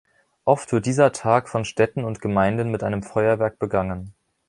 [0.45, 4.15] Oft wird dieser Tag von Städten und Gemeinden mit einem Feuerwerk begangen.